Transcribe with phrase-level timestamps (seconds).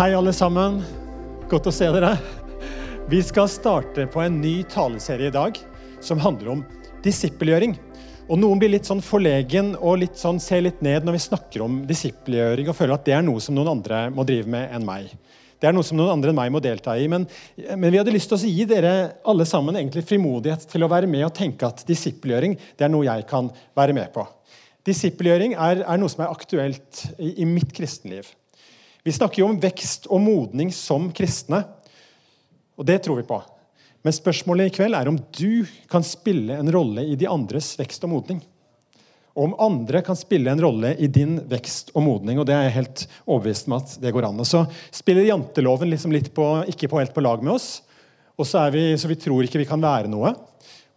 [0.00, 0.78] Hei, alle sammen.
[1.50, 2.14] Godt å se dere.
[3.12, 5.58] Vi skal starte på en ny taleserie i dag
[6.00, 6.62] som handler om
[7.04, 7.74] disippelgjøring.
[8.24, 11.66] Og Noen blir litt sånn forlegen og litt sånn, ser litt ned når vi snakker
[11.66, 14.88] om disippelgjøring og føler at det er noe som noen andre må drive med enn
[14.88, 15.12] meg.
[15.60, 17.04] Det er noe som noen andre enn meg må delta i.
[17.04, 17.28] Men,
[17.68, 18.96] men vi hadde lyst til å gi dere
[19.28, 23.28] alle sammen egentlig frimodighet til å være med og tenke at disippelgjøring er noe jeg
[23.28, 24.24] kan være med på.
[24.88, 28.32] Disippelgjøring er, er noe som er aktuelt i, i mitt kristenliv.
[29.04, 31.62] Vi snakker jo om vekst og modning som kristne,
[32.76, 33.40] og det tror vi på.
[34.04, 38.04] Men spørsmålet i kveld er om du kan spille en rolle i de andres vekst
[38.06, 38.40] og modning.
[39.36, 42.40] Og om andre kan spille en rolle i din vekst og modning.
[42.40, 44.40] og det er jeg helt overbevist om at det går an.
[44.40, 47.82] Og så spiller janteloven liksom litt på, ikke på helt på lag med oss.
[48.40, 50.32] Og så, vi, så vi tror ikke vi kan være noe.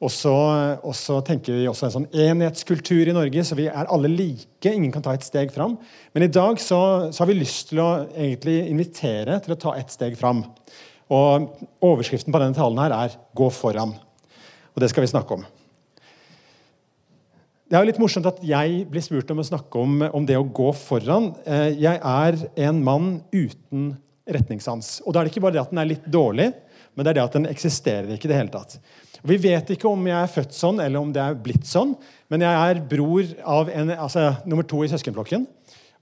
[0.03, 4.67] Og så, tenker vi også en sånn enhetskultur i Norge, så vi er alle like.
[4.67, 5.77] Ingen kan ta et steg fram.
[6.15, 6.79] Men i dag så,
[7.13, 10.43] så har vi lyst til å egentlig invitere til å ta et steg fram.
[11.13, 11.49] Og
[11.83, 13.95] Overskriften på denne talen her er 'Gå foran'.
[14.73, 15.45] Og Det skal vi snakke om.
[17.69, 20.35] Det er jo litt morsomt at jeg blir spurt om å snakke om, om det
[20.37, 21.35] å gå foran.
[21.45, 23.97] Eh, jeg er en mann uten
[24.29, 25.01] retningssans.
[25.05, 26.53] Og da er det ikke bare det at den er litt dårlig,
[26.93, 28.77] men det er det at den eksisterer ikke i det hele tatt.
[29.23, 31.93] Vi vet ikke om jeg er født sånn, eller om det er blitt sånn,
[32.27, 35.45] men jeg er bror av en, altså, nummer to i søskenflokken.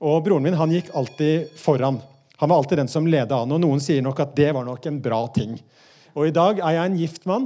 [0.02, 2.00] Og broren min han gikk alltid foran.
[2.42, 3.54] Han var alltid den som leda an.
[3.54, 5.54] Og noen sier nok at det var nok en bra ting.
[6.18, 7.46] Og i dag er jeg en gift mann.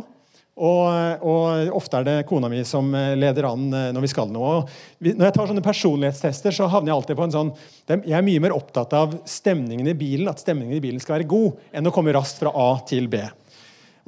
[0.55, 4.53] Og, og, ofte er det kona mi som leder an eh, når vi skal noe.
[4.61, 7.51] Og når jeg tar sånne personlighetstester, så havner jeg alltid på en sånn
[7.91, 11.27] Jeg er mye mer opptatt av stemningen i bilen, at stemningen i bilen skal være
[11.35, 13.19] god, enn å komme raskt fra A til B.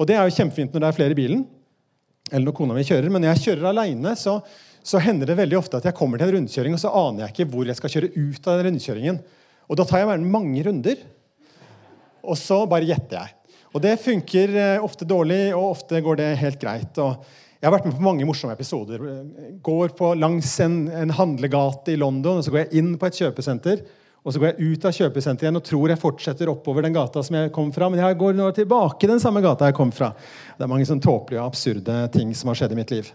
[0.00, 1.44] Og det er jo kjempefint når det er flere i bilen,
[2.30, 3.10] eller når kona mi kjører.
[3.12, 4.38] Men når jeg kjører aleine, så,
[4.84, 7.34] så hender det veldig ofte at jeg kommer til en rundkjøring, og så aner jeg
[7.34, 9.20] ikke hvor jeg skal kjøre ut av den rundkjøringen.
[9.68, 11.02] Og da tar jeg gjerne mange runder,
[12.28, 13.34] og så bare gjetter jeg.
[13.76, 17.00] Og det funker eh, ofte dårlig, og ofte går det helt greit.
[17.04, 17.20] Og
[17.58, 19.02] jeg har vært med på mange morsomme episoder.
[19.66, 23.18] Går på langs en, en handlegate i London, og så går jeg inn på et
[23.18, 23.82] kjøpesenter.
[24.26, 27.22] Og så går jeg ut av kjøpesenteret igjen og tror jeg fortsetter oppover den gata
[27.24, 27.88] som jeg kom fra.
[27.88, 30.10] Men jeg går nå tilbake den samme gata jeg kom fra.
[30.56, 33.08] Det er mange sånn tåpelige og absurde ting som har skjedd i mitt liv.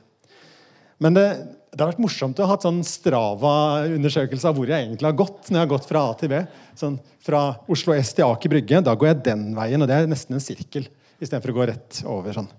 [1.03, 1.25] Men det,
[1.74, 5.50] det har vært morsomt å ha sånn Strava-undersøkelse av hvor jeg egentlig har gått.
[5.50, 6.41] når jeg har gått Fra A til B.
[6.80, 8.84] Sånn, fra Oslo S til Aker Brygge.
[8.85, 10.88] Da går jeg den veien, og det er nesten en sirkel.
[11.20, 12.34] Istedenfor å gå rett over.
[12.35, 12.50] sånn.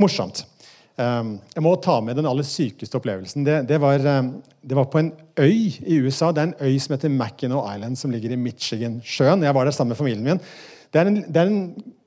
[0.00, 0.44] Morsomt.
[0.98, 3.44] Um, jeg må ta med den aller sykeste opplevelsen.
[3.46, 4.32] Det, det, var, um,
[4.66, 6.32] det, var, på en øy i USA.
[6.34, 9.44] Det er en øy som heter Mackinac Island, som ligger i Michigan-sjøen.
[9.46, 10.42] Jeg var der sammen med familien min.
[10.90, 11.60] Det er en, det er en,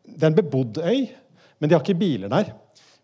[0.03, 1.05] det er en bebodd øy,
[1.59, 2.51] men de har ikke biler der.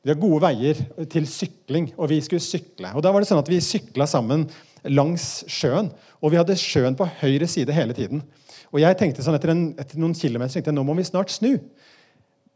[0.03, 2.91] De har gode veier til sykling, og vi skulle sykle.
[2.91, 4.45] Og da var det sånn at Vi sykla sammen
[4.83, 5.87] langs sjøen,
[6.19, 8.25] og vi hadde sjøen på høyre side hele tiden.
[8.73, 11.31] Og jeg tenkte sånn Etter, en, etter noen kilometer tenkte jeg, nå må vi snart
[11.31, 11.53] snu.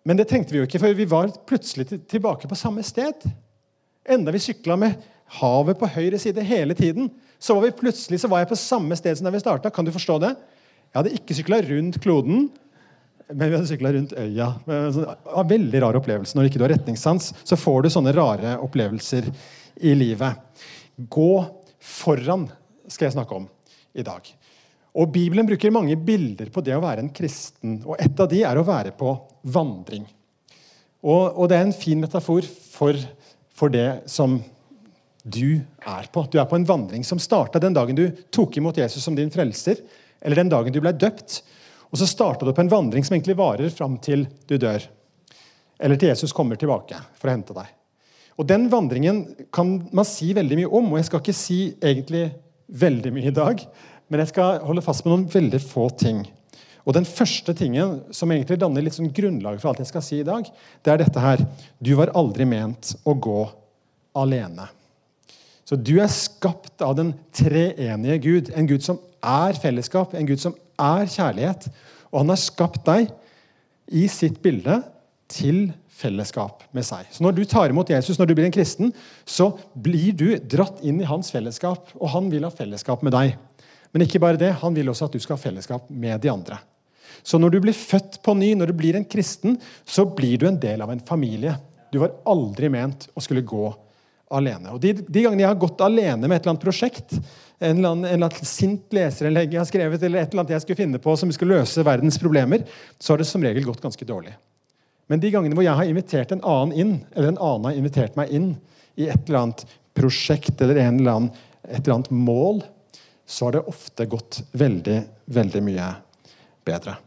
[0.08, 3.26] Men det tenkte vi jo ikke, for vi var plutselig tilbake på samme sted.
[4.10, 4.98] Enda vi sykla med
[5.38, 8.98] havet på høyre side hele tiden, så var vi plutselig så var jeg på samme
[8.98, 9.72] sted som da vi starta.
[9.74, 10.34] Kan du forstå det?
[10.92, 12.50] Jeg hadde ikke sykla rundt kloden,
[13.32, 14.50] men vi hadde sykla rundt øya.
[14.66, 16.36] Det var en veldig rar opplevelse.
[16.36, 19.30] Når ikke du har retningssans, så får du sånne rare opplevelser
[19.88, 20.66] i livet.
[20.98, 21.32] Gå
[21.80, 22.50] foran
[22.92, 23.48] skal jeg snakke om
[23.96, 24.26] i dag.
[24.92, 27.80] Og Bibelen bruker mange bilder på det å være en kristen.
[27.86, 29.14] og Et av de er å være på
[29.54, 30.04] vandring.
[31.02, 32.98] Og, og det er en fin metafor for,
[33.56, 34.38] for, det som
[35.24, 36.26] du er på.
[36.30, 39.32] Du er på en vandring som starta den dagen du tok imot Jesus som din
[39.34, 39.80] frelser,
[40.22, 41.40] eller den dagen du ble døpt.
[41.92, 44.84] Og så starta du på en vandring som egentlig varer fram til du dør.
[45.82, 47.72] Eller til Jesus kommer tilbake for å hente deg.
[48.40, 52.28] Og Den vandringen kan man si veldig mye om, og jeg skal ikke si egentlig
[52.72, 53.66] veldig mye i dag.
[54.12, 56.26] Men jeg skal holde fast med noen veldig få ting.
[56.84, 60.20] Og Den første tingen som egentlig danner litt sånn grunnlag for alt jeg skal si
[60.20, 60.48] i dag,
[60.84, 61.44] det er dette her.
[61.80, 63.46] Du var aldri ment å gå
[64.18, 64.68] alene.
[65.64, 68.52] Så du er skapt av den treenige Gud.
[68.58, 71.70] En Gud som er fellesskap, en Gud som er kjærlighet.
[72.12, 73.14] Og han har skapt deg
[73.88, 74.82] i sitt bilde
[75.32, 75.70] til
[76.02, 77.06] fellesskap med seg.
[77.14, 78.92] Så Når du tar imot Jesus, når du blir en kristen,
[79.24, 81.94] så blir du dratt inn i hans fellesskap.
[82.00, 83.38] Og han vil ha fellesskap med deg.
[83.92, 86.60] Men ikke bare det, han vil også at du skal ha fellesskap med de andre.
[87.24, 90.48] Så når du blir født på ny, når du blir en kristen, så blir du
[90.48, 91.58] en del av en familie.
[91.92, 93.68] Du var aldri ment å skulle gå
[94.32, 94.72] alene.
[94.72, 97.18] Og de, de gangene jeg har gått alene med et eller annet prosjekt,
[97.62, 100.56] en eller annen, en eller annen sint leserinnlegg jeg har skrevet, eller et eller annet
[100.56, 102.64] jeg skulle finne på som skulle løse verdens problemer,
[102.98, 104.34] så har det som regel gått ganske dårlig.
[105.12, 108.18] Men de gangene hvor jeg har invitert en annen inn, eller en annen har invitert
[108.18, 108.54] meg inn
[108.96, 109.66] i et eller annet
[109.98, 111.34] prosjekt eller eller annen,
[111.68, 112.64] et eller annet mål,
[113.32, 114.98] så har det ofte gått veldig,
[115.32, 115.88] veldig mye
[116.68, 116.98] bedre.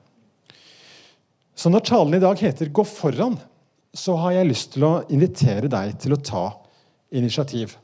[1.55, 3.39] Så når talen i dag heter 'Gå foran',
[3.95, 6.45] så har jeg lyst til å invitere deg til å ta
[7.13, 7.77] initiativ.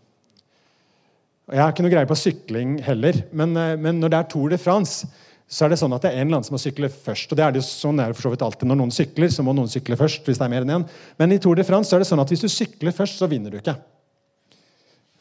[1.51, 4.49] Jeg har ikke noe greie på sykling heller, men, eh, men når det er Tour
[4.49, 5.07] de France,
[5.51, 7.33] så er det sånn at det er en eller annen som må sykle først.
[7.33, 9.29] og det er det jo sånn er det for så vidt alltid Når noen sykler,
[9.29, 10.25] så må noen sykle først.
[10.25, 10.89] hvis det er mer enn en.
[11.19, 13.29] Men i Tour de France så er det sånn at hvis du sykler først, så
[13.29, 13.77] vinner du ikke.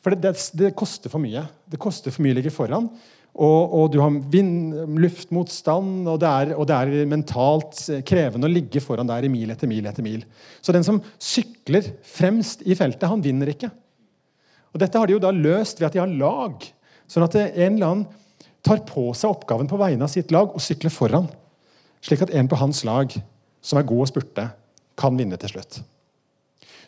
[0.03, 1.43] For det, det, det koster for mye.
[1.69, 2.87] Det koster for mye å ligge foran.
[3.39, 8.51] Og, og, du har vind, luftmotstand, og det, er, og det, er, mentalt krevende å
[8.51, 10.25] ligge foran der i mil etter mil etter mil.
[10.65, 13.69] Så den som sykler fremst i feltet, han vinner ikke.
[14.73, 16.65] Og Dette har de jo da løst ved at de har lag.
[17.09, 18.07] Sånn at en eller annen
[18.65, 21.29] tar på seg oppgaven på vegne av sitt lag og sykler foran.
[22.05, 23.13] Slik at en på hans lag,
[23.61, 24.49] som er god å spurte,
[24.99, 25.79] kan vinne til slutt.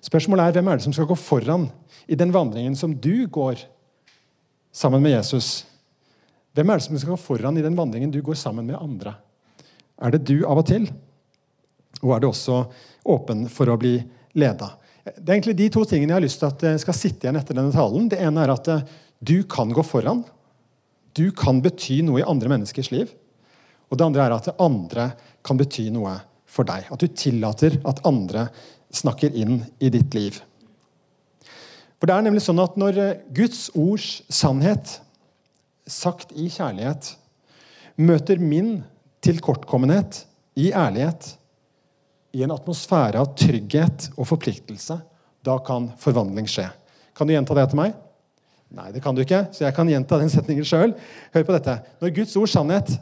[0.02, 1.68] Spørsmålet er hvem er det som skal gå foran
[2.10, 3.62] i den vandringen som du går
[4.74, 5.68] sammen med Jesus?
[6.58, 9.16] Hvem er det som skal gå foran i den vandringen du går sammen med andre?
[10.02, 10.90] Er det du av og til?
[12.02, 12.64] Og er du også
[13.14, 14.00] åpen for å bli
[14.34, 14.74] leda?
[15.06, 17.58] Det er egentlig de to tingene jeg har lyst til at skal sitte igjen etter
[17.58, 18.10] denne talen.
[18.10, 18.84] Det ene er at eh,
[19.22, 20.24] du kan gå foran.
[21.18, 23.10] Du kan bety noe i andre menneskers liv.
[23.92, 25.12] Og det andre er at andre
[25.46, 26.16] kan bety noe
[26.52, 26.88] for deg.
[26.92, 28.50] At du tillater at andre
[28.92, 30.42] snakker inn i ditt liv.
[32.02, 34.98] For det er nemlig sånn at Når eh, Guds ords sannhet,
[35.86, 37.16] sagt i kjærlighet,
[38.02, 38.80] møter min
[39.22, 40.24] tilkortkommenhet
[40.58, 41.36] i ærlighet,
[42.32, 44.96] i en atmosfære av trygghet og forpliktelse,
[45.44, 46.70] da kan forvandling skje.
[47.18, 47.98] Kan du gjenta det til meg?
[48.72, 50.94] Nei, det kan du ikke, så jeg kan gjenta den setningen sjøl.
[51.34, 51.76] Hør på dette.
[52.00, 52.94] Når Guds ords sannhet,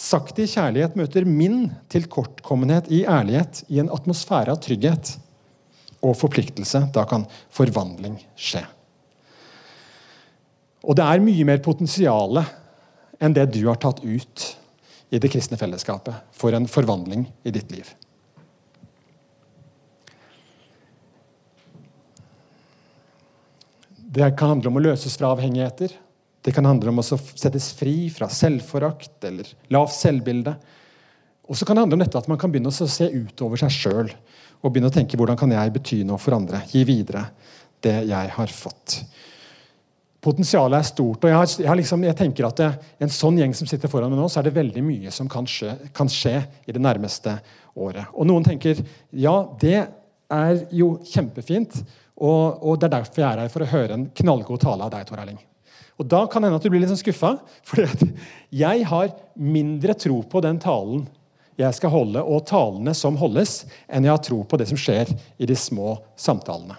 [0.00, 5.16] sagt i kjærlighet, møter min tilkortkommenhet i ærlighet, i en atmosfære av trygghet
[6.00, 8.64] og forpliktelse, da kan forvandling skje.
[10.80, 12.40] Og det er mye mer potensial
[13.20, 14.46] enn det du har tatt ut
[15.12, 17.90] i det kristne fellesskapet for en forvandling i ditt liv.
[24.10, 25.92] Det kan handle om å løses fra avhengigheter.
[26.50, 30.56] Det kan handle om å settes fri fra selvforakt eller lavt selvbilde.
[31.46, 33.70] Og så kan det handle om dette at man kan begynne å se utover seg
[33.70, 37.28] sjøl og begynne å tenke hvordan kan jeg bety noe for andre, gi videre
[37.86, 38.96] det jeg har fått.
[40.26, 41.22] Potensialet er stort.
[41.22, 43.92] og jeg, har, jeg, har liksom, jeg, tenker at det, En sånn gjeng som sitter
[43.92, 46.34] foran meg nå, så er det veldig mye som kan skje, kan skje
[46.66, 47.36] i det nærmeste
[47.78, 48.10] året.
[48.10, 48.82] Og Noen tenker
[49.14, 49.78] ja, det
[50.26, 51.78] er jo kjempefint.
[52.18, 54.90] Og, og, Det er derfor jeg er her, for å høre en knallgod tale av
[54.98, 55.38] deg, Tor Erling.
[56.00, 57.34] Og Da kan det hende at du blir litt sånn skuffa.
[57.68, 57.84] For
[58.64, 61.06] jeg har mindre tro på den talen
[61.60, 65.10] jeg skal holde, og talene som holdes, enn jeg har tro på det som skjer
[65.12, 66.78] i de små samtalene.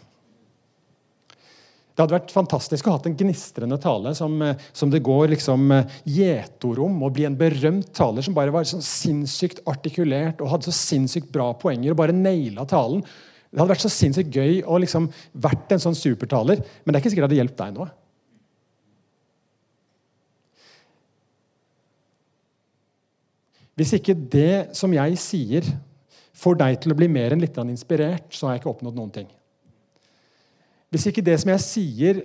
[1.92, 4.40] Det hadde vært fantastisk å ha en gnistrende tale som,
[4.74, 5.70] som det går liksom
[6.08, 10.72] gjetord om, og bli en berømt taler som bare var sånn sinnssykt artikulert og hadde
[10.72, 13.04] så sinnssykt bra poenger og bare naila talen.
[13.52, 15.12] Det hadde vært så sinnssykt gøy å liksom
[15.46, 17.92] vært en sånn supertaler, men det er ikke sikkert det hadde hjulpet deg nå.
[23.80, 25.68] Hvis ikke det som jeg sier,
[26.36, 29.14] får deg til å bli mer enn litt inspirert, så har jeg ikke oppnådd noen
[29.14, 29.30] ting.
[30.92, 32.22] Hvis ikke det som jeg sier,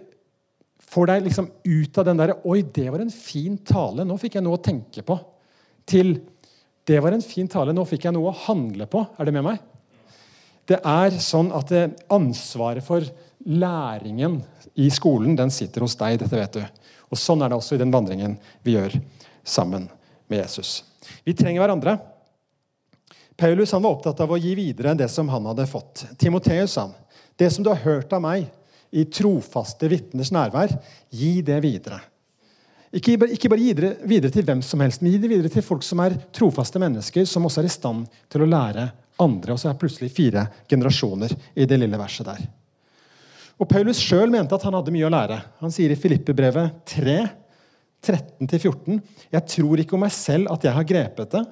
[0.87, 4.05] får deg liksom ut av den derre 'Oi, det var en fin tale.
[4.05, 5.19] Nå fikk jeg noe å tenke på.'
[5.87, 6.21] Til
[6.87, 7.73] 'Det var en fin tale.
[7.73, 9.59] Nå fikk jeg noe å handle på.' Er det med meg?
[10.67, 11.71] Det er sånn at
[12.11, 13.03] ansvaret for
[13.47, 14.43] læringen
[14.75, 16.19] i skolen den sitter hos deg.
[16.19, 16.67] dette vet du.
[17.11, 19.01] Og Sånn er det også i den vandringen vi gjør
[19.45, 19.89] sammen
[20.29, 20.83] med Jesus.
[21.25, 21.97] Vi trenger hverandre.
[23.37, 26.07] Paulus var opptatt av å gi videre det som han hadde fått.
[26.19, 26.95] Timoteus han,
[27.37, 28.47] det som du har hørt av meg
[28.97, 30.73] i trofaste vitners nærvær,
[31.13, 32.01] gi det videre.
[32.97, 35.65] Ikke, ikke bare gi det videre til hvem som helst, men gi det videre til
[35.65, 38.87] folk som er trofaste mennesker, som også er i stand til å lære
[39.21, 39.57] andre.
[39.57, 42.47] Og så er plutselig fire generasjoner i det lille verset der.
[43.57, 45.41] Og Paulus sjøl mente at han hadde mye å lære.
[45.63, 47.19] Han sier i Filippebrevet 3,
[48.07, 49.03] 13-14.:
[49.35, 51.45] Jeg tror ikke om meg selv at jeg har grepet det,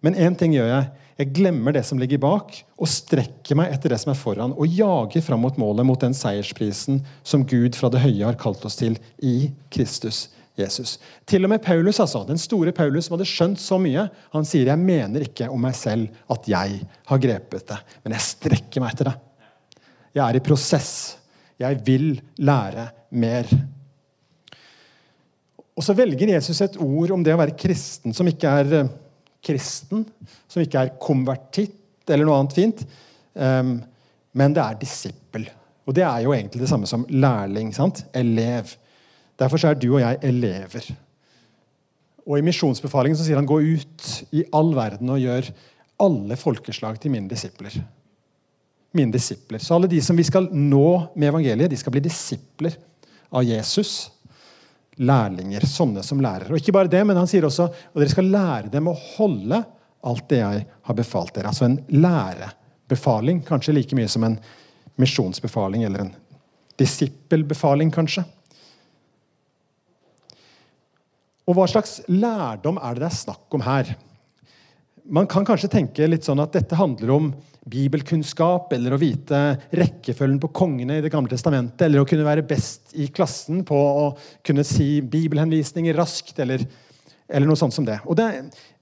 [0.00, 0.90] men én ting gjør jeg.
[1.20, 4.72] Jeg glemmer det som ligger bak, og strekker meg etter det som er foran, og
[4.72, 8.78] jager fram mot målet, mot den seiersprisen som Gud fra det høye har kalt oss
[8.80, 10.28] til i Kristus
[10.60, 10.96] Jesus.
[11.28, 14.70] Til og med Paulus, altså, den store Paulus som hadde skjønt så mye, han sier
[14.72, 16.80] jeg mener ikke om meg selv at jeg
[17.10, 19.16] har grepet det, men jeg strekker meg etter det.
[20.16, 20.94] Jeg er i prosess.
[21.60, 22.88] Jeg vil lære
[23.20, 23.46] mer.
[25.80, 28.90] Og så velger Jesus et ord om det å være kristen som ikke er eh,
[29.40, 30.04] kristen,
[30.44, 32.82] som ikke er konvertitt eller noe annet fint,
[33.32, 33.78] um,
[34.36, 35.46] men det er disippel.
[35.88, 37.70] Og det er jo egentlig det samme som lærling.
[37.72, 38.02] sant?
[38.12, 38.74] Elev.
[39.40, 40.90] Derfor er du og jeg elever.
[42.26, 45.48] Og I misjonsbefalingen så sier han gå ut i all verden og gjør
[46.04, 47.78] alle folkeslag til mine disipler.
[48.92, 49.62] Mine disipler.
[49.62, 52.76] Så alle de som vi skal nå med evangeliet, de skal bli disipler
[53.30, 54.10] av Jesus.
[55.00, 55.64] Lærlinger.
[55.68, 56.50] Sånne som lærer.
[56.50, 59.62] Og ikke bare det, men han sier også og dere skal lære dem å holde
[60.06, 61.52] alt det jeg har befalt dere.
[61.52, 63.44] Altså en lærebefaling.
[63.48, 64.36] Kanskje like mye som en
[65.00, 66.12] misjonsbefaling eller en
[66.80, 68.24] disippelbefaling, kanskje.
[71.48, 73.94] Og hva slags lærdom er det det er snakk om her?
[75.10, 77.24] Man kan kanskje tenke litt sånn at dette handler om
[77.70, 79.40] bibelkunnskap, eller å vite
[79.74, 83.74] rekkefølgen på kongene i Det gamle testamentet, eller å kunne være best i klassen på
[83.74, 84.04] å
[84.46, 86.62] kunne si bibelhenvisninger raskt, eller,
[87.26, 87.98] eller noe sånt som det.
[88.06, 88.28] Det,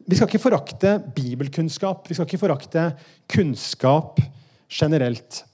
[0.05, 2.91] Vi skal ikke forakte bibelkunnskap, vi skal ikke forakte
[3.33, 4.21] kunnskap
[4.69, 5.47] generelt.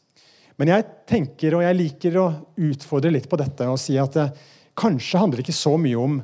[0.58, 2.28] Men jeg tenker, og jeg liker å
[2.66, 4.32] utfordre litt på dette og si at det
[4.74, 6.18] kanskje handler ikke så mye om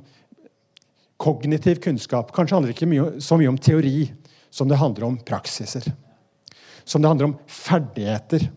[1.23, 2.35] kognitiv kunnskap.
[2.35, 4.11] Kanskje handler ikke mye, så mye om teori
[4.50, 5.92] som det handler om praksiser.
[6.85, 8.50] Som det handler om ferdigheter.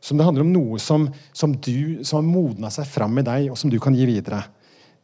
[0.00, 3.50] Som det handler om noe som, som, du, som har modna seg fram i deg,
[3.50, 4.42] og som du kan gi videre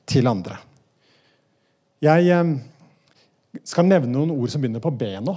[0.09, 0.59] til andre.
[2.03, 2.53] Jeg eh,
[3.67, 5.35] skal nevne noen ord som begynner på B nå.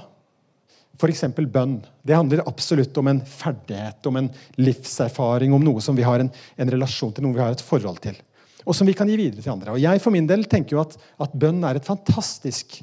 [0.96, 1.26] F.eks.
[1.36, 1.82] bønn.
[2.08, 4.30] Det handler absolutt om en ferdighet, om en
[4.62, 8.00] livserfaring, om noe som vi har en, en, relasjon til, noe vi har et forhold
[8.06, 8.16] til.
[8.64, 9.76] Og som vi kan gi videre til andre.
[9.76, 12.80] Og Jeg for min del tenker jo at, at bønn er et fantastisk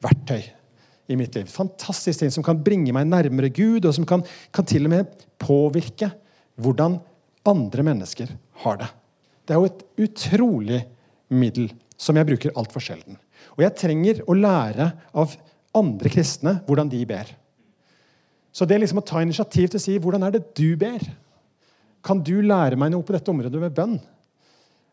[0.00, 0.40] verktøy
[1.10, 1.48] i mitt liv.
[1.50, 4.22] Fantastisk ting som kan bringe meg nærmere Gud, og som kan,
[4.54, 6.12] kan til og med påvirke
[6.60, 6.98] hvordan
[7.48, 8.30] andre mennesker
[8.64, 8.90] har det.
[9.44, 10.80] Det er jo et utrolig
[11.32, 13.18] middel som jeg bruker altfor sjelden.
[13.56, 15.34] Og jeg trenger å lære av
[15.76, 17.32] andre kristne hvordan de ber.
[18.50, 21.02] Så det er liksom å ta initiativ til å si hvordan er det du ber?
[22.04, 23.98] Kan du lære meg noe på dette området med bønn?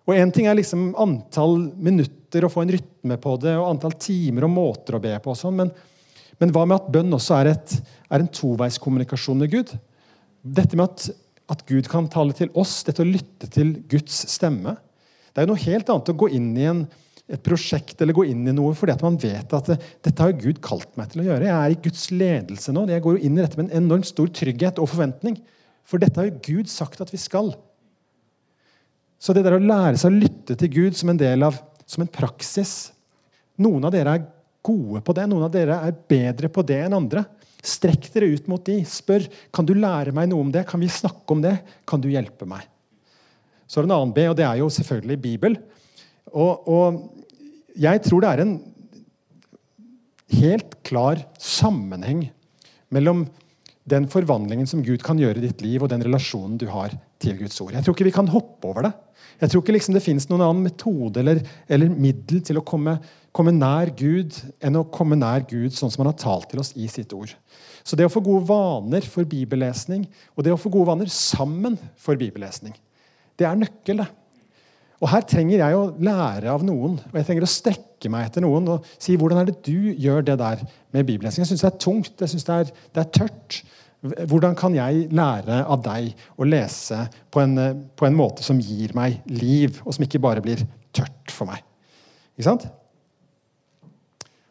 [0.07, 3.97] Og Én ting er liksom antall minutter å få en rytme på det, og antall
[3.99, 5.71] timer og måter å be på, og sånn, men,
[6.41, 7.77] men, hva med at bønn også er, et,
[8.13, 9.73] er en toveiskommunikasjon med Gud?
[10.45, 11.07] Dette med at,
[11.53, 14.75] at, Gud kan tale til oss, dette å lytte til Guds stemme.
[15.31, 16.83] Det er jo noe helt annet å gå inn i en,
[17.27, 20.61] et prosjekt eller gå inn i noe fordi at man vet at dette har Gud
[20.63, 21.49] kalt meg til å gjøre.
[21.49, 22.85] Jeg er i Guds ledelse nå.
[22.87, 25.39] Jeg går inn i dette med en enormt stor trygghet og forventning.
[25.87, 27.51] For dette har jo Gud sagt at vi skal.
[29.17, 31.57] Så det der å lære seg å lytte til Gud som en del av,
[31.89, 32.93] som en praksis
[33.57, 34.25] Noen av dere er
[34.65, 37.23] gode på det, noen av dere er bedre på det enn andre.
[37.67, 38.79] Strekk dere ut mot de.
[38.87, 40.65] Spør kan du lære meg noe om det.
[40.69, 41.57] Kan vi snakke om det?
[41.87, 42.67] Kan du hjelpe meg?
[43.67, 45.57] Så er det en annen B, og det er jo selvfølgelig Bibel.
[46.31, 48.55] Og, og jeg tror det er en
[50.37, 52.27] helt klar sammenheng
[52.93, 53.25] mellom
[53.87, 57.37] den forvandlingen som Gud kan gjøre i ditt liv, og den relasjonen du har til
[57.39, 57.75] Guds ord.
[57.75, 58.93] Jeg tror ikke vi kan hoppe over det.
[59.37, 62.95] Jeg tror ikke liksom det fins noen annen metode eller, eller middel til å komme,
[63.35, 64.33] komme, nær Gud
[64.65, 67.33] enn å komme nær Gud sånn som han har talt til oss i sitt ord.
[67.85, 71.77] Så det å få gode vaner for bibellesning, og det å få gode vaner sammen
[72.01, 72.73] for bibellesning,
[73.37, 74.01] det er nøkkel.
[74.01, 74.09] det.
[74.97, 78.41] Og Her trenger jeg å lære av noen, og jeg trenger å strekke meg etter
[78.41, 80.63] noen og si hvordan er det du gjør det der
[80.95, 81.45] med bibellesning.
[81.45, 82.57] Jeg syns det er tungt, jeg synes det
[82.97, 83.59] det er, tørt.
[84.29, 87.55] Hvordan kan jeg lære av deg å lese på en,
[87.97, 90.63] på en, måte som gir meg liv, og som ikke bare blir
[90.95, 91.63] tørt for meg?
[92.37, 92.67] Ikke sant?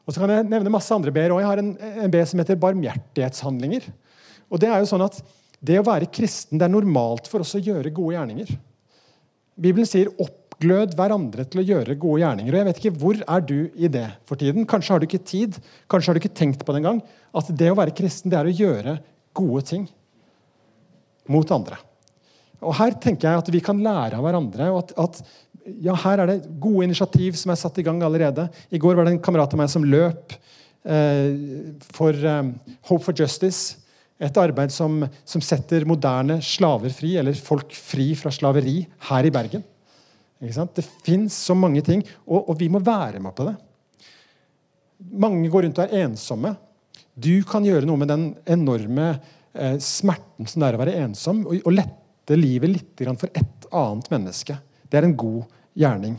[0.06, 1.42] Og så kan jeg nevne masse andre b-er òg.
[1.42, 1.72] Jeg har en,
[2.06, 3.88] en b som heter barmhjertighetshandlinger.
[4.46, 5.18] Og Det er jo sånn at
[5.66, 8.52] det å være kristen det er normalt for oss å gjøre gode gjerninger.
[9.56, 12.52] Bibelen sier 'oppglød hverandre til å gjøre gode gjerninger'.
[12.52, 14.66] og jeg vet ikke, Hvor er du i det for tiden?
[14.66, 15.58] Kanskje har du ikke tid,
[15.88, 17.02] kanskje har du ikke tenkt på det engang.
[17.34, 18.98] At det å være kristen det er å gjøre
[19.36, 19.86] gode ting
[21.30, 21.78] mot andre.
[22.64, 24.70] Og Her tenker jeg at vi kan lære av hverandre.
[24.72, 28.48] og at, at ja, Her er det gode initiativ som er satt i gang allerede.
[28.70, 30.34] I går var det en kamerat av meg som løp
[30.86, 32.52] eh, for eh,
[32.88, 33.82] Hope for Justice.
[34.16, 38.78] Et arbeid som, som setter moderne slaver fri, eller folk fri fra slaveri,
[39.10, 39.64] her i Bergen.
[40.40, 43.54] Det fins så mange ting, og, og, vi må være med på det.
[45.20, 46.54] Mange går rundt og er ensomme.
[47.16, 49.14] Du kan gjøre noe med den enorme
[49.56, 53.68] eh, smerten som det er å være ensom, og, og lette livet litt for et
[53.72, 54.58] annet menneske.
[54.84, 55.46] Det er en god
[55.78, 56.18] gjerning.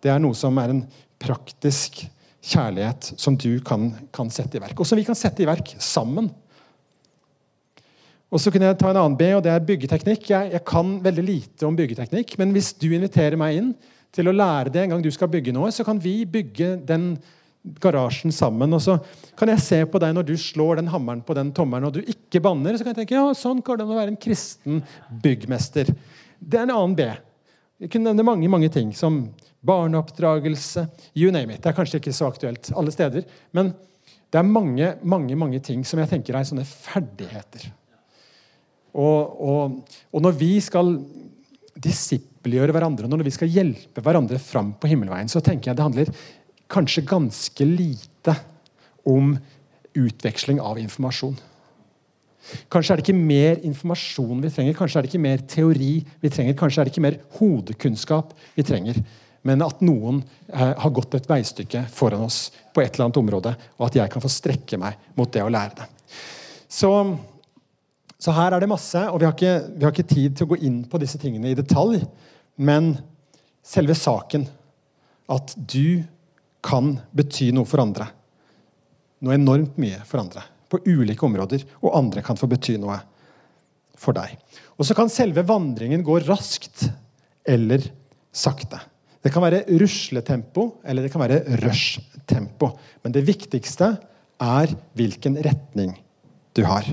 [0.00, 0.84] Det er noe som er en
[1.20, 2.06] praktisk
[2.48, 4.78] kjærlighet som du kan, kan sette i verk.
[4.78, 6.30] Og som vi kan sette i verk sammen.
[8.28, 10.28] Og så kunne jeg ta en annen B, og det er byggeteknikk.
[10.30, 13.72] Jeg, jeg, kan veldig lite om byggeteknikk, men hvis du inviterer meg inn
[14.14, 17.14] til å lære det en gang du skal bygge noe, så kan vi bygge den
[17.82, 18.72] garasjen sammen.
[18.76, 18.98] Og så
[19.38, 22.02] kan jeg se på deg når du slår den hammeren på den tommelen, og du
[22.02, 22.76] ikke banner.
[22.76, 24.82] Så kan jeg tenke ja, sånn går det å være en kristen
[25.24, 25.92] byggmester.
[26.38, 27.08] Det er en annen B.
[27.78, 29.28] Jeg kunne nevne mange mange ting, som
[29.68, 30.86] barneoppdragelse,
[31.18, 31.62] you name it.
[31.62, 33.26] Det er kanskje ikke så aktuelt alle steder.
[33.52, 33.74] Men
[34.28, 37.62] Det er mange, mange, mange ting som jeg tenker er sånne ferdigheter.
[38.92, 40.90] Og, og, og når vi skal
[41.78, 46.12] disippelgjøre hverandre, når vi skal hjelpe hverandre fram på himmelveien, så tenker jeg det handler
[46.68, 48.34] kanskje ganske lite
[49.08, 49.36] om
[49.98, 51.36] utveksling av informasjon.
[52.72, 56.30] Kanskje er det ikke mer informasjon vi trenger, kanskje er det ikke mer teori vi
[56.32, 59.00] trenger, kanskje er det ikke mer hodekunnskap vi trenger,
[59.48, 63.54] men at noen eh, har gått et veistykke foran oss på et eller annet område,
[63.78, 65.88] og at jeg kan få strekke meg mot det å lære det.
[66.68, 66.90] Så,
[68.16, 70.52] så her er det masse, og vi har, ikke, vi har ikke tid til å
[70.52, 72.00] gå inn på disse tingene i detalj,
[72.56, 72.94] men
[73.64, 74.48] selve saken,
[75.28, 76.00] at du
[76.64, 78.08] kan bety noe for andre.
[79.24, 82.98] Noe enormt mye for andre på ulike områder, og andre kan få bety noe
[83.98, 84.34] for deg.
[84.76, 86.86] Og så kan selve vandringen gå raskt
[87.48, 87.82] eller
[88.34, 88.80] sakte.
[89.24, 92.70] Det kan være rusletempo eller det kan være rushtempo.
[93.02, 93.94] Men det viktigste
[94.38, 95.96] er hvilken retning
[96.54, 96.86] du har.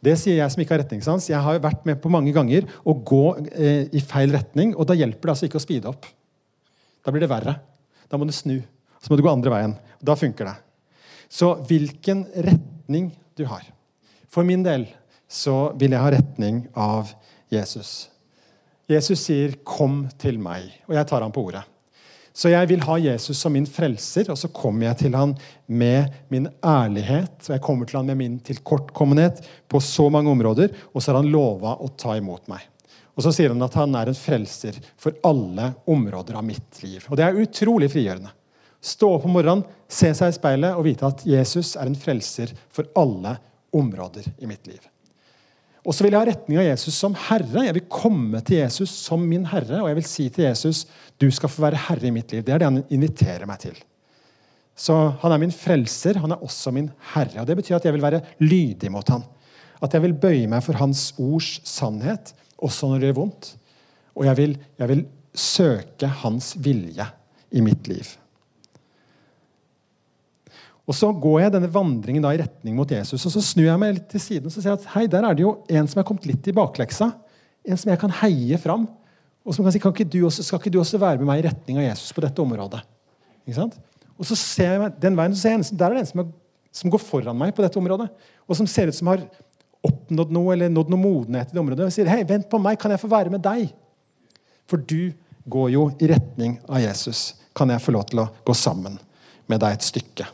[0.00, 1.28] Det sier jeg som ikke har retningssans.
[1.28, 4.96] Jeg har vært med på mange ganger å gå eh, i feil retning, og da
[4.96, 6.08] hjelper det altså ikke å speede opp.
[7.04, 7.58] Da blir det verre.
[8.10, 8.58] Da må du snu.
[9.00, 9.76] Så må du gå andre veien.
[10.02, 10.56] Da funker det.
[11.30, 13.62] Så hvilken retning du har.
[14.30, 14.88] For min del
[15.30, 17.12] så vil jeg ha retning av
[17.50, 18.10] Jesus.
[18.90, 21.62] Jesus sier 'kom til meg', og jeg tar ham på ordet.
[22.32, 25.34] Så jeg vil ha Jesus som min frelser, og så kommer jeg til han
[25.66, 27.48] med min ærlighet.
[27.48, 31.22] Og jeg kommer til han med min tilkortkommenhet på så mange områder, og så har
[31.22, 32.60] han lova å ta imot meg.
[33.20, 37.04] Og så sier han at han er en frelser for alle områder av mitt liv.
[37.12, 38.32] Og det er utrolig frigjørende.
[38.80, 42.54] Stå opp om morgenen, se seg i speilet og vite at Jesus er en frelser
[42.72, 43.34] for alle
[43.76, 44.80] områder i mitt liv.
[45.84, 47.66] Og så vil jeg ha retning av Jesus som herre.
[47.66, 49.82] Jeg vil komme til Jesus som min herre.
[49.82, 50.86] Og jeg vil si til Jesus
[51.20, 52.44] du skal få være herre i mitt liv.
[52.44, 53.76] Det er det han inviterer meg til.
[54.80, 57.42] Så Han er min frelser, han er også min herre.
[57.42, 59.24] og Det betyr at jeg vil være lydig mot han.
[59.82, 63.52] At jeg vil bøye meg for hans ords sannhet, også når det gjør vondt.
[64.18, 65.04] Og jeg vil, jeg vil
[65.36, 67.06] søke hans vilje
[67.54, 68.16] i mitt liv.
[70.90, 73.78] Og Så går jeg denne vandringen da i retning mot Jesus, og så snur jeg
[73.78, 75.86] meg litt til siden og så sier jeg at hei, der er det jo en
[75.86, 77.12] som er kommet litt i bakleksa.
[77.62, 78.88] En som jeg kan heie fram.
[79.46, 81.42] Og som kan si kan ikke du også, skal ikke du også være med meg
[81.42, 82.82] i retning av Jesus på dette området?
[83.46, 83.78] Ikke sant?
[84.18, 86.32] Og så ser jeg den veien, så ser jeg, Der er det en som, er,
[86.74, 88.10] som, går foran meg på dette området.
[88.50, 89.22] Og som ser ut som har
[89.86, 91.86] oppnådd noe eller nådd noe modenhet i det området.
[91.88, 93.70] Og sier hei, vent på meg, kan jeg få være med deg?
[94.70, 95.12] For du
[95.50, 97.30] går jo i retning av Jesus.
[97.56, 98.98] Kan jeg få lov til å gå sammen
[99.50, 100.28] med deg et stykke?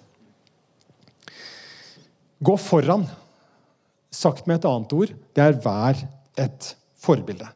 [2.45, 3.07] Gå foran.
[4.13, 5.99] Sagt med et annet ord det er vær
[6.41, 6.69] et
[7.01, 7.49] forbilde.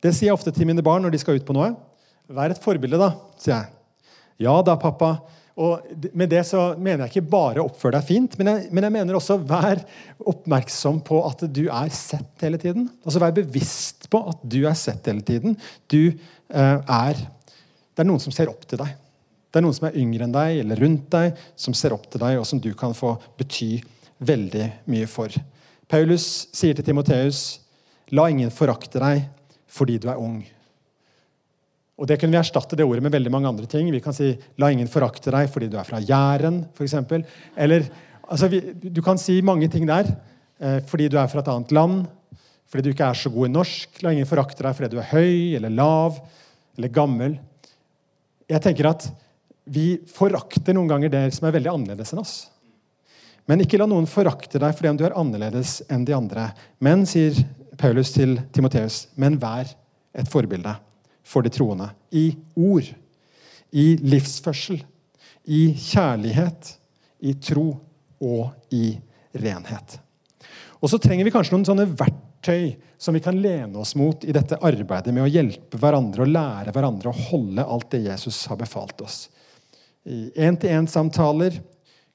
[0.00, 1.72] Det sier jeg ofte til mine barn når de skal ut på noe.
[2.30, 3.72] Vær et forbilde, da, sier jeg.
[4.46, 5.18] Ja da, pappa.
[5.60, 8.94] Og Med det så mener jeg ikke bare oppfør deg fint, men jeg, men jeg,
[8.96, 9.82] mener også vær
[10.32, 12.88] oppmerksom på at du er sett hele tiden.
[13.04, 15.58] Altså Vær bevisst på at du er sett hele tiden.
[15.90, 18.94] Du eh, er Det er noen som ser opp til deg.
[19.50, 22.22] Det er noen som er yngre enn deg eller rundt deg, som ser opp til
[22.22, 23.80] deg, og som du kan få bety
[24.22, 25.34] veldig mye for.
[25.90, 27.58] Paulus sier til Timoteus,
[28.14, 29.26] la ingen forakte deg
[29.70, 30.40] fordi du er ung.
[32.00, 33.90] Og Det kunne vi erstatte det ordet med veldig mange andre ting.
[33.92, 36.94] Vi kan si 'la ingen forakte deg fordi du er fra Jæren', f.eks.
[37.56, 37.84] Eller
[38.26, 40.08] altså, vi, du kan si mange ting der.
[40.60, 42.06] Eh, fordi du er fra et annet land,
[42.66, 44.02] fordi du ikke er så god i norsk.
[44.02, 46.20] La ingen forakte deg fordi du er høy eller lav
[46.78, 47.38] eller gammel.
[48.48, 49.10] Jeg tenker at
[49.70, 52.48] Vi forakter noen ganger det som er veldig annerledes enn oss.
[53.46, 56.50] Men ikke la noen forakte deg fordi om du er annerledes enn de andre.
[56.80, 57.36] Men, sier
[57.78, 59.68] Paulus til Timoteus, men vær
[60.16, 60.74] et forbilde
[61.30, 61.90] for de troende.
[62.10, 62.88] I ord,
[63.70, 64.82] i livsførsel,
[65.46, 66.74] i kjærlighet,
[67.20, 67.68] i tro
[68.20, 68.98] og i
[69.38, 69.98] renhet.
[70.80, 74.34] Og så trenger vi kanskje noen sånne verktøy som vi kan lene oss mot i
[74.34, 78.58] dette arbeidet med å hjelpe hverandre og lære hverandre å holde alt det Jesus har
[78.60, 79.28] befalt oss.
[80.08, 81.60] I én-til-én-samtaler,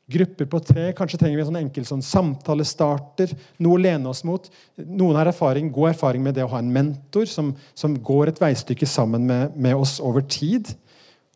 [0.05, 0.91] Grupper på tre.
[0.93, 3.31] Kanskje trenger vi en sånn enkel sånn samtalestarter.
[3.65, 4.51] Noe å lene oss mot.
[4.77, 8.41] Noen har erfaring, god erfaring med det å ha en mentor som, som går et
[8.43, 10.69] veistykke sammen med, med, oss over tid.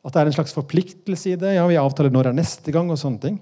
[0.06, 1.56] At det er en slags forpliktelse i det.
[1.58, 2.94] Ja, Vi avtaler når er neste gang.
[2.94, 3.42] Og sånne ting.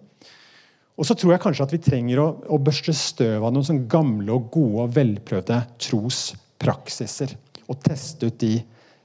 [0.97, 3.83] Og så tror jeg kanskje at vi trenger å, å børste støv av noen sånn
[3.91, 5.59] gamle og gode og velprøvde
[5.89, 7.35] trospraksiser.
[7.67, 8.55] Og teste ut de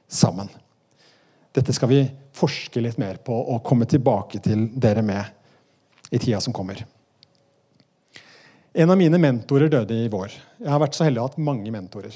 [0.07, 0.47] sammen.
[1.53, 5.42] Dette skal vi forske litt mer på og komme tilbake til dere med
[6.13, 6.85] i tida som kommer.
[8.73, 10.33] En av mine mentorer døde i vår.
[10.61, 12.15] Jeg har vært så heldig å ha hatt mange mentorer.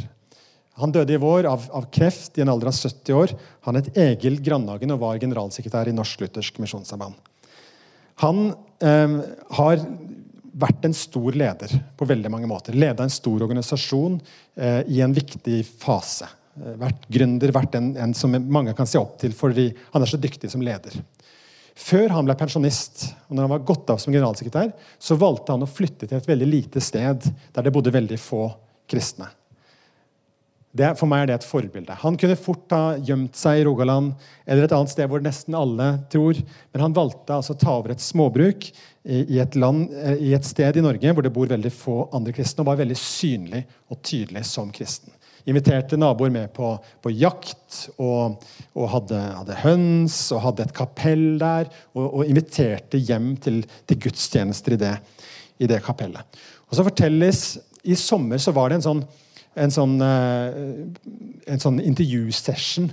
[0.81, 3.33] Han døde i vår av, av, kreft i en alder av 70 år.
[3.69, 7.17] Han het Egil Grandhagen og var generalsekretær i Norsk Luthersk Misjonssamband.
[8.21, 8.43] Han
[8.85, 9.17] eh,
[9.57, 9.85] har
[10.57, 12.77] vært en stor leder på veldig mange måter.
[12.77, 14.19] Leda en stor organisasjon
[14.57, 16.29] eh, i en viktig fase.
[16.57, 20.13] Eh, vært gründer, vært en, en, som mange kan se opp til fordi han er
[20.13, 20.97] så dyktig som leder.
[21.77, 25.65] Før han ble pensjonist, og når han var gått av som generalsekretær, så valgte han
[25.67, 28.47] å flytte til et veldig lite sted der det bodde veldig få
[28.89, 29.29] kristne.
[30.77, 31.95] Det, for meg er det et forbilde.
[32.03, 34.13] Han kunne fort ha gjemt seg i Rogaland
[34.45, 36.37] eller et annet sted hvor nesten alle tror,
[36.73, 38.69] men han valgte altså å ta over et småbruk
[39.07, 42.35] i et, land, eh, i et sted i Norge hvor det bor veldig få andre
[42.37, 45.16] kristne, og var veldig synlig og tydelig som kristen.
[45.47, 48.43] Inviterte naboer med på, på jakt, og,
[48.75, 51.71] og hadde, hadde, høns og hadde et kapell der.
[51.95, 54.97] Og, og inviterte hjem til, til gudstjenester i det,
[55.63, 56.43] i det kapellet.
[56.67, 57.45] Og så fortelles
[57.87, 59.07] I sommer så var det en sånn
[59.57, 60.57] en sånn, eh,
[61.49, 62.91] en sånn intervjusession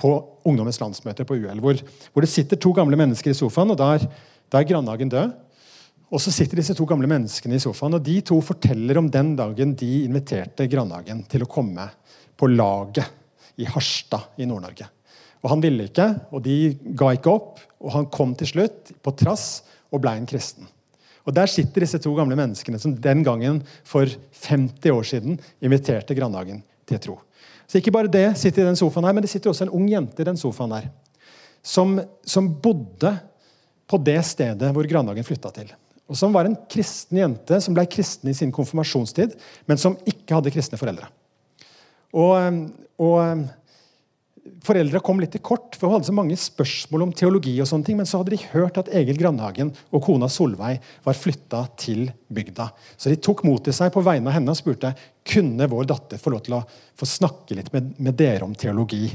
[0.00, 0.10] på
[0.48, 1.78] Ungdommens landsmøte på UL, hvor,
[2.10, 4.06] hvor, det sitter to gamle mennesker i sofaen, og da er,
[4.50, 5.34] da Grandhagen død.
[6.10, 9.36] Og så sitter disse to gamle menneskene i sofaen, og de to forteller om den
[9.38, 11.86] dagen de inviterte Grandhagen til å komme
[12.38, 13.06] på laget
[13.60, 14.88] i Harstad i Nord-Norge.
[15.40, 16.56] Og Han ville ikke, og de
[16.98, 17.62] ga ikke opp.
[17.80, 20.66] Og han kom til slutt, på trass, og ble en kristen.
[21.24, 24.08] Og Der sitter disse to gamle menneskene som den gangen for
[24.42, 27.18] 50 år siden inviterte Grandhagen til tro.
[27.70, 29.86] Så ikke bare det sitter i den sofaen her, men det sitter også en ung
[29.88, 30.88] jente i den sofaen der.
[31.62, 33.14] Som, som bodde
[33.86, 35.70] på det stedet hvor Grandhagen flytta til.
[36.10, 39.36] Og Som var en kristen jente som ble kristen i sin konfirmasjonstid,
[39.70, 41.06] men som ikke hadde kristne foreldre.
[42.18, 42.64] Og,
[42.98, 43.46] og
[44.64, 47.54] Foreldra kom litt til kort, for hun hadde så mange spørsmål om teologi.
[47.60, 51.14] og sånne ting, Men så hadde de hørt at Egil Grandhagen og kona Solveig var
[51.14, 52.70] flytta til bygda.
[52.96, 54.94] Så de tok mot til seg på vegne av henne og spurte
[55.24, 56.64] kunne vår datter få lov til å
[56.96, 59.08] få snakke litt med, med dere om teologi.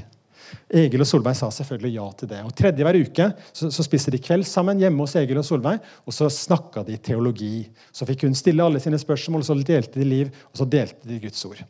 [0.82, 2.42] Egil og Solveig sa selvfølgelig ja til det.
[2.46, 5.80] Og Tredje hver uke så, så spiste de kveld sammen hjemme hos Egil og Solveig,
[6.06, 7.66] og så snakka de teologi.
[7.96, 11.08] Så fikk hun stille alle sine spørsmål, og så delte de liv, og så delte
[11.10, 11.64] de Guds ord.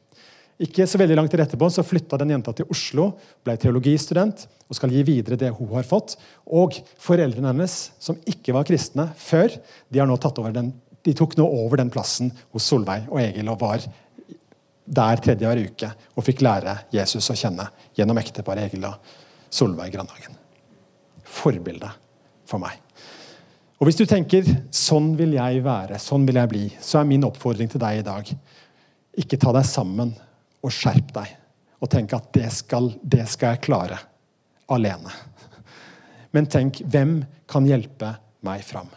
[0.63, 3.09] Ikke så veldig langt etterpå så flytta den jenta til Oslo,
[3.43, 6.15] ble teologistudent og skal gi videre det hun har fått.
[6.47, 10.71] Og foreldrene hennes, som ikke var kristne før, de, har nå tatt over den,
[11.03, 13.83] de tok nå over den plassen hos Solveig og Egil og var
[14.85, 17.67] der tredje hver uke og fikk lære Jesus å kjenne
[17.97, 19.13] gjennom ekteparet Egil og
[19.49, 20.35] Solveig Grandhagen.
[21.25, 21.89] Forbilde
[22.45, 22.77] for meg.
[23.79, 27.23] Og Hvis du tenker 'sånn vil jeg være', 'sånn vil jeg bli', så er min
[27.23, 28.35] oppfordring til deg i dag
[29.17, 30.15] ikke ta deg sammen
[30.63, 31.27] og skjerp deg.
[31.81, 33.99] Og tenk at det skal, det skal jeg klare
[34.71, 35.11] alene.
[36.31, 38.89] Men tenk hvem kan hjelpe meg fram?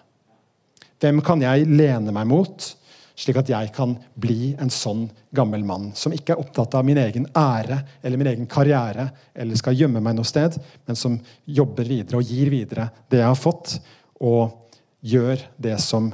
[0.98, 2.77] Hvem kan jeg lene meg mot,
[3.18, 7.00] slik at jeg kan bli en sånn gammel mann som ikke er opptatt av min
[7.02, 10.54] egen ære eller min egen karriere eller skal gjemme meg noe sted,
[10.87, 13.78] men som jobber videre og gir videre det jeg har fått,
[14.22, 14.70] og
[15.02, 16.12] gjør det som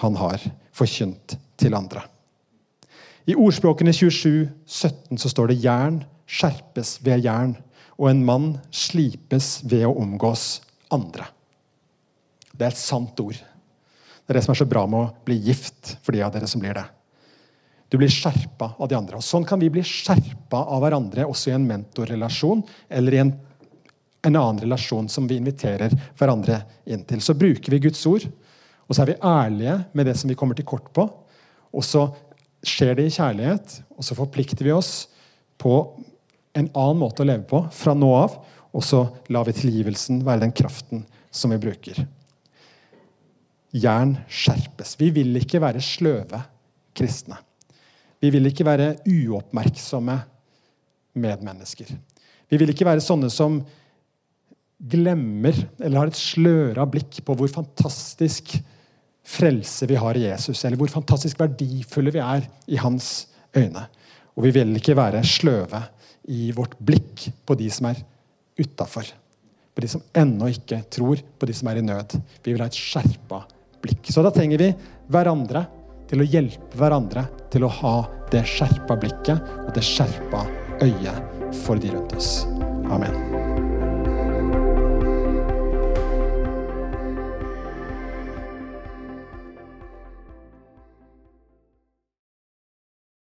[0.00, 0.42] han har
[0.74, 2.04] forkynt til andre.
[3.24, 7.56] I ordspråkene 27, 17 så står det 'jern skjerpes ved jern',
[7.96, 11.30] og 'en mann slipes ved å omgås andre'.
[12.52, 13.38] Det er et sant ord.
[14.24, 16.48] Det er det som er så bra med å bli gift for de av dere
[16.48, 16.84] som blir det.
[17.92, 19.20] Du blir skjerpa av de andre.
[19.20, 23.34] Og Sånn kan vi bli skjerpa av hverandre også i en mentorrelasjon eller i en,
[24.24, 27.20] en annen relasjon som vi inviterer hverandre inn til.
[27.22, 28.24] Så bruker vi Guds ord,
[28.88, 31.06] og så er vi ærlige med det som vi kommer til kort på.
[31.74, 32.08] Og så
[32.64, 34.94] skjer det i kjærlighet, og så forplikter vi oss
[35.60, 35.76] på
[36.54, 38.40] en annen måte å leve på fra nå av,
[38.74, 42.06] og så lar vi tilgivelsen være den kraften som vi bruker.
[43.74, 44.94] Jern skjerpes.
[45.00, 46.40] Vi vil ikke være sløve
[46.94, 47.40] kristne.
[48.22, 50.14] Vi vil ikke være uoppmerksomme
[51.20, 51.90] medmennesker.
[52.50, 53.58] Vi vil ikke være sånne som
[54.78, 58.54] glemmer eller har et sløra blikk på hvor fantastisk
[59.24, 63.86] frelse vi har i Jesus, eller hvor fantastisk verdifulle vi er i hans øyne.
[64.36, 65.80] Og vi vil ikke være sløve
[66.28, 68.02] i vårt blikk på de som er
[68.60, 69.08] utafor.
[69.74, 72.16] På de som ennå ikke tror, på de som er i nød.
[72.44, 73.42] Vi vil ha et skjerpa
[73.84, 74.10] blikk.
[74.10, 74.72] Så da trenger vi
[75.12, 75.66] hverandre
[76.10, 77.94] til å hjelpe hverandre til å ha
[78.32, 80.44] det skjerpa blikket og det skjerpa
[80.84, 82.44] øyet for de rundt oss.
[82.92, 83.33] Amen.